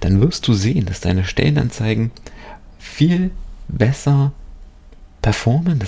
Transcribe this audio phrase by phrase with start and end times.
[0.00, 2.10] dann wirst du sehen, dass deine Stellenanzeigen
[2.78, 3.30] viel
[3.68, 4.32] besser
[5.22, 5.84] performen.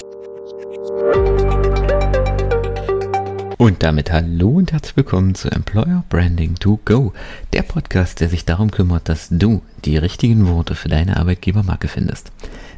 [3.57, 7.13] Und damit hallo und herzlich willkommen zu Employer Branding to Go,
[7.53, 12.33] der Podcast, der sich darum kümmert, dass du die richtigen Worte für deine Arbeitgebermarke findest.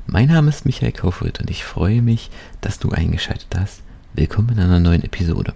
[0.06, 2.30] Mein Name ist Michael Kaufrith und ich freue mich,
[2.60, 3.80] dass du eingeschaltet hast.
[4.12, 5.54] Willkommen in einer neuen Episode.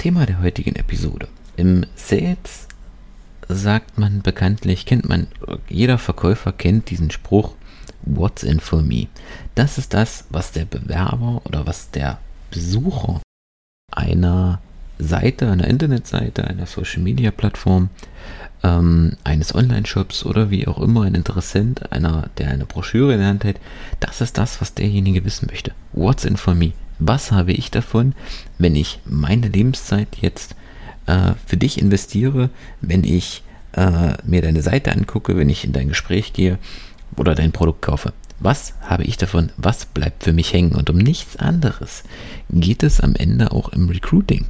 [0.00, 1.26] Thema der heutigen Episode.
[1.56, 2.68] Im Sales
[3.48, 5.26] sagt man bekanntlich, kennt man,
[5.68, 7.54] jeder Verkäufer kennt diesen Spruch,
[8.02, 9.08] What's in for me?
[9.54, 12.18] Das ist das, was der Bewerber oder was der
[12.50, 13.20] Besucher
[13.92, 14.60] einer
[14.98, 17.90] Seite, einer Internetseite, einer Social Media Plattform,
[18.62, 23.28] ähm, eines Online-Shops oder wie auch immer ein Interessent, einer, der eine Broschüre in der
[23.28, 23.60] Hand hält,
[24.00, 25.72] das ist das, was derjenige wissen möchte.
[25.92, 26.72] What's in for me?
[26.98, 28.14] Was habe ich davon,
[28.58, 30.56] wenn ich meine Lebenszeit jetzt
[31.08, 35.88] äh, für dich investiere, wenn ich äh, mir deine Seite angucke, wenn ich in dein
[35.88, 36.58] Gespräch gehe
[37.16, 38.12] oder dein Produkt kaufe.
[38.40, 39.50] Was habe ich davon?
[39.56, 40.72] Was bleibt für mich hängen?
[40.72, 42.04] Und um nichts anderes
[42.50, 44.46] geht es am Ende auch im Recruiting.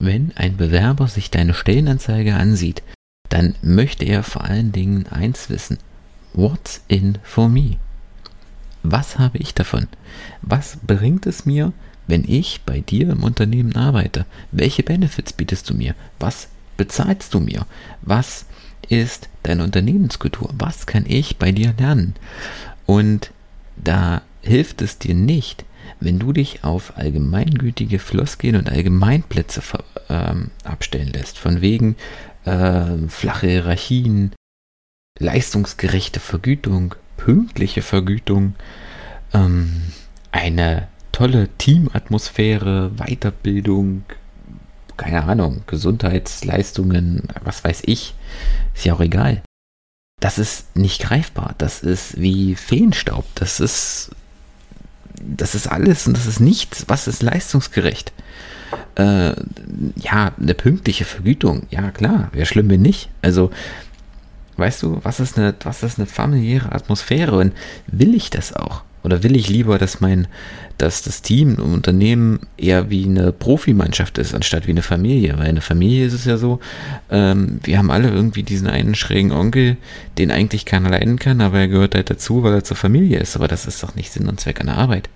[0.00, 2.82] Wenn ein Bewerber sich deine Stellenanzeige ansieht,
[3.30, 5.78] dann möchte er vor allen Dingen eins wissen.
[6.34, 7.76] What's in for me?
[8.82, 9.88] Was habe ich davon?
[10.42, 11.72] Was bringt es mir,
[12.08, 14.26] wenn ich bei dir im Unternehmen arbeite?
[14.50, 15.94] Welche Benefits bietest du mir?
[16.18, 17.66] Was bezahlst du mir?
[18.02, 18.46] Was
[18.88, 20.50] ist deine Unternehmenskultur?
[20.58, 22.14] Was kann ich bei dir lernen?
[22.86, 23.30] Und
[23.76, 25.64] da hilft es dir nicht,
[26.00, 29.62] wenn du dich auf allgemeingültige Floskeln und Allgemeinplätze
[30.08, 31.96] ähm, abstellen lässt, von wegen
[32.44, 34.32] äh, flache Hierarchien,
[35.18, 38.54] leistungsgerechte Vergütung, pünktliche Vergütung,
[39.34, 39.82] ähm,
[40.30, 44.04] eine tolle Teamatmosphäre, Weiterbildung,
[44.96, 48.14] keine Ahnung, Gesundheitsleistungen, was weiß ich,
[48.72, 49.42] ist ja auch egal.
[50.20, 51.56] Das ist nicht greifbar.
[51.58, 53.24] Das ist wie Feenstaub.
[53.34, 54.12] Das ist,
[55.20, 56.84] das ist alles und das ist nichts.
[56.86, 58.12] Was ist leistungsgerecht?
[58.94, 59.32] Äh,
[59.96, 61.66] ja, eine pünktliche Vergütung.
[61.70, 62.28] Ja, klar.
[62.32, 63.10] Wäre schlimm, wenn nicht.
[63.22, 63.50] Also,
[64.56, 67.54] weißt du, was ist eine, was ist eine familiäre Atmosphäre und
[67.88, 68.82] will ich das auch?
[69.08, 70.28] Oder will ich lieber, dass mein,
[70.76, 75.38] dass das Team im Unternehmen eher wie eine Profimannschaft ist, anstatt wie eine Familie?
[75.38, 76.60] Weil eine Familie ist es ja so,
[77.10, 79.78] ähm, wir haben alle irgendwie diesen einen schrägen Onkel,
[80.18, 83.34] den eigentlich keiner leiden kann, aber er gehört halt dazu, weil er zur Familie ist.
[83.34, 85.08] Aber das ist doch nicht Sinn und Zweck einer Arbeit.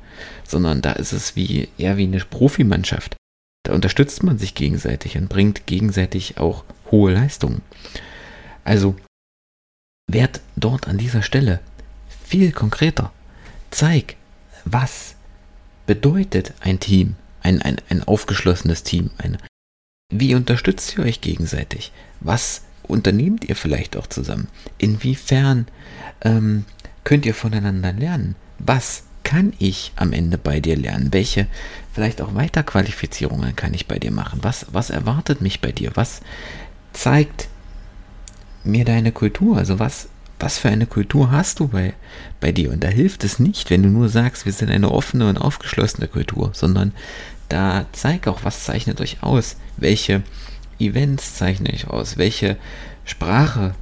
[0.48, 3.16] Sondern da ist es wie, eher wie eine Profimannschaft.
[3.64, 7.60] Da unterstützt man sich gegenseitig und bringt gegenseitig auch hohe Leistungen.
[8.64, 8.96] Also,
[10.10, 11.60] werd dort an dieser Stelle
[12.24, 13.12] viel konkreter
[13.72, 14.16] zeig,
[14.64, 15.16] was
[15.86, 19.38] bedeutet ein Team, ein, ein, ein aufgeschlossenes Team, ein,
[20.10, 21.92] wie unterstützt ihr euch gegenseitig?
[22.20, 24.48] Was unternehmt ihr vielleicht auch zusammen?
[24.78, 25.66] Inwiefern
[26.20, 26.64] ähm,
[27.04, 28.36] könnt ihr voneinander lernen?
[28.58, 31.12] Was kann ich am Ende bei dir lernen?
[31.12, 31.46] Welche
[31.92, 34.40] vielleicht auch Weiterqualifizierungen kann ich bei dir machen?
[34.42, 35.92] Was, was erwartet mich bei dir?
[35.94, 36.20] Was
[36.92, 37.48] zeigt
[38.64, 39.56] mir deine Kultur?
[39.56, 40.08] Also was
[40.42, 41.94] was für eine Kultur hast du bei,
[42.40, 42.72] bei dir?
[42.72, 46.08] Und da hilft es nicht, wenn du nur sagst, wir sind eine offene und aufgeschlossene
[46.08, 46.92] Kultur, sondern
[47.48, 50.22] da zeig auch, was zeichnet euch aus, welche
[50.80, 52.56] Events zeichnen euch aus, welche
[53.04, 53.74] Sprache,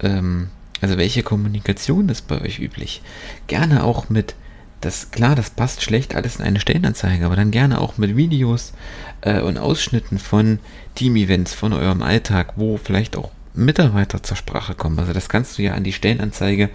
[0.00, 0.48] ähm,
[0.80, 3.00] also welche Kommunikation ist bei euch üblich.
[3.46, 4.34] Gerne auch mit,
[4.80, 8.72] das klar, das passt schlecht alles in eine Stellenanzeige, aber dann gerne auch mit Videos
[9.20, 10.58] äh, und Ausschnitten von
[10.96, 14.98] Team-Events, von eurem Alltag, wo vielleicht auch Mitarbeiter zur Sprache kommen.
[14.98, 16.70] Also das kannst du ja an die Stellenanzeige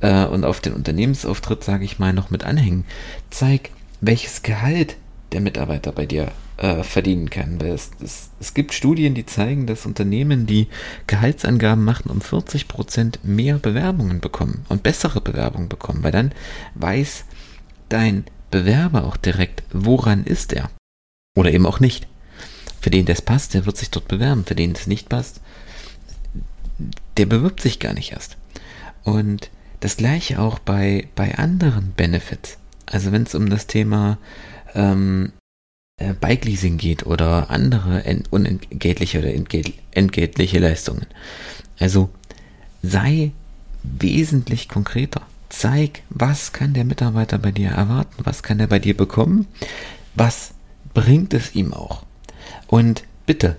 [0.00, 2.84] äh, und auf den Unternehmensauftritt, sage ich mal, noch mit anhängen.
[3.30, 4.96] Zeig, welches Gehalt
[5.32, 7.60] der Mitarbeiter bei dir äh, verdienen kann.
[7.60, 10.68] Es, es, es gibt Studien, die zeigen, dass Unternehmen, die
[11.06, 16.32] Gehaltsangaben machen, um 40% mehr Bewerbungen bekommen und bessere Bewerbungen bekommen, weil dann
[16.74, 17.24] weiß
[17.88, 20.70] dein Bewerber auch direkt, woran ist er.
[21.36, 22.06] Oder eben auch nicht.
[22.80, 24.44] Für den das passt, der wird sich dort bewerben.
[24.44, 25.40] Für den es nicht passt,
[27.16, 28.36] der bewirbt sich gar nicht erst.
[29.02, 29.50] Und
[29.80, 32.58] das gleiche auch bei, bei anderen Benefits.
[32.86, 34.18] Also wenn es um das Thema
[34.74, 35.32] ähm,
[35.98, 41.06] äh, Bike Leasing geht oder andere ent unentgeltliche oder entgelt entgeltliche Leistungen.
[41.78, 42.10] Also
[42.82, 43.32] sei
[43.82, 45.22] wesentlich konkreter.
[45.50, 49.46] Zeig, was kann der Mitarbeiter bei dir erwarten, was kann er bei dir bekommen,
[50.14, 50.52] was
[50.94, 52.04] bringt es ihm auch.
[52.66, 53.56] Und bitte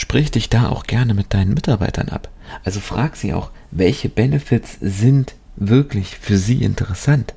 [0.00, 2.30] Sprich dich da auch gerne mit deinen Mitarbeitern ab.
[2.64, 7.34] Also frag sie auch, welche Benefits sind wirklich für sie interessant.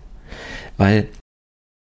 [0.77, 1.07] Weil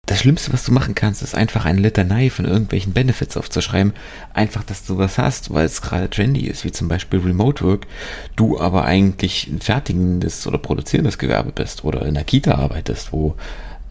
[0.06, 3.92] das Schlimmste, was du machen kannst, ist einfach eine Litanei von irgendwelchen Benefits aufzuschreiben.
[4.34, 7.86] Einfach, dass du was hast, weil es gerade trendy ist, wie zum Beispiel Remote Work.
[8.34, 13.36] Du aber eigentlich ein fertigendes oder produzierendes Gewerbe bist oder in der Kita arbeitest, wo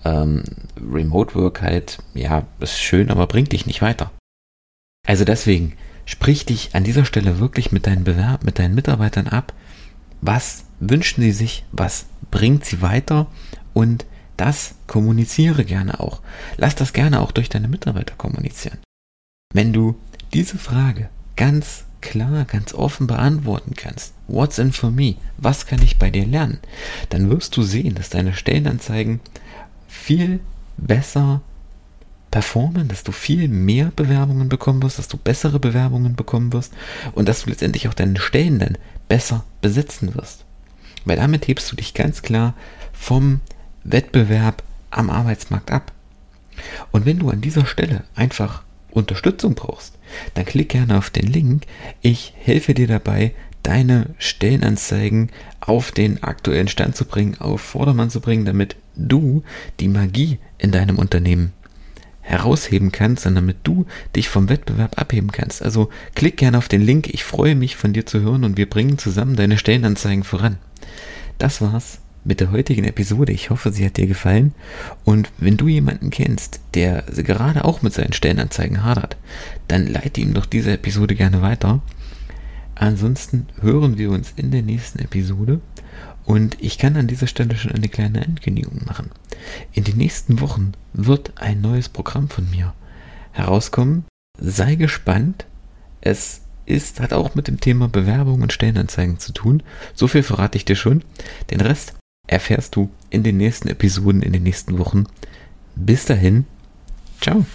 [0.04, 0.44] ähm,
[0.78, 4.12] Remote Work halt, ja, ist schön, aber bringt dich nicht weiter.
[5.08, 5.74] Also deswegen,
[6.12, 9.54] sprich dich an dieser Stelle wirklich mit deinen Bewerb, mit deinen Mitarbeitern ab.
[10.20, 11.64] Was wünschen sie sich?
[11.72, 13.28] Was bringt sie weiter?
[13.74, 14.06] Und
[14.36, 16.22] das kommuniziere gerne auch.
[16.58, 18.80] Lass das gerne auch durch deine Mitarbeiter kommunizieren.
[19.54, 19.96] Wenn du
[20.34, 25.98] diese Frage ganz klar, ganz offen beantworten kannst, what's in for me, was kann ich
[25.98, 26.60] bei dir lernen,
[27.10, 29.22] dann wirst du sehen, dass deine Stellenanzeigen
[29.88, 30.42] viel
[30.76, 31.42] besser
[32.32, 36.74] performen, dass du viel mehr Bewerbungen bekommen wirst, dass du bessere Bewerbungen bekommen wirst
[37.14, 38.78] und dass du letztendlich auch deine Stellen dann
[39.10, 40.46] besser besetzen wirst.
[41.04, 42.54] Weil damit hebst du dich ganz klar
[42.94, 43.42] vom
[43.84, 45.92] Wettbewerb am Arbeitsmarkt ab.
[46.92, 49.98] Und wenn du an dieser Stelle einfach Unterstützung brauchst,
[50.34, 51.66] dann klick gerne auf den Link.
[52.02, 53.34] Ich helfe dir dabei,
[53.64, 55.30] deine Stellenanzeigen
[55.60, 59.44] auf den aktuellen Stand zu bringen, auf Vordermann zu bringen, damit du
[59.80, 61.54] die Magie in deinem Unternehmen
[62.32, 63.86] herausheben kannst, sondern damit du
[64.16, 65.62] dich vom Wettbewerb abheben kannst.
[65.62, 67.14] Also klick gerne auf den Link.
[67.14, 70.58] Ich freue mich von dir zu hören und wir bringen zusammen deine Stellenanzeigen voran.
[71.38, 73.34] Das war's mit der heutigen Episode.
[73.34, 74.54] Ich hoffe, sie hat dir gefallen.
[75.04, 79.18] Und wenn du jemanden kennst, der gerade auch mit seinen Stellenanzeigen hadert,
[79.68, 81.82] dann leite ihm doch diese Episode gerne weiter.
[82.82, 85.62] Ansonsten hören wir uns in der nächsten Episode.
[86.26, 89.12] Und ich kann an dieser Stelle schon eine kleine Ankündigung machen.
[89.72, 92.74] In den nächsten Wochen wird ein neues Programm von mir
[93.34, 94.06] herauskommen.
[94.40, 95.46] Sei gespannt.
[96.02, 99.62] Es ist, hat auch mit dem Thema Bewerbung und Stellenanzeigen zu tun.
[99.94, 101.04] So viel verrate ich dir schon.
[101.52, 101.94] Den Rest
[102.26, 105.04] erfährst du in den nächsten Episoden, in den nächsten Wochen.
[105.76, 106.46] Bis dahin,
[107.20, 107.46] ciao.